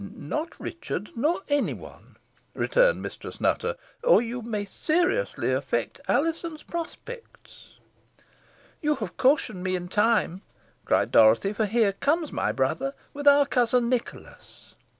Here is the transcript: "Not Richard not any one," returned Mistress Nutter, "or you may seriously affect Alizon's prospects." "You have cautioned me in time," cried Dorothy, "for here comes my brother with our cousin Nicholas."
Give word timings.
"Not 0.15 0.59
Richard 0.59 1.11
not 1.15 1.43
any 1.47 1.75
one," 1.75 2.17
returned 2.55 3.03
Mistress 3.03 3.39
Nutter, 3.39 3.75
"or 4.03 4.19
you 4.19 4.41
may 4.41 4.65
seriously 4.65 5.53
affect 5.53 6.01
Alizon's 6.07 6.63
prospects." 6.63 7.73
"You 8.81 8.95
have 8.95 9.15
cautioned 9.15 9.63
me 9.63 9.75
in 9.75 9.89
time," 9.89 10.41
cried 10.85 11.11
Dorothy, 11.11 11.53
"for 11.53 11.67
here 11.67 11.93
comes 11.93 12.31
my 12.31 12.51
brother 12.51 12.95
with 13.13 13.27
our 13.27 13.45
cousin 13.45 13.89
Nicholas." 13.89 14.73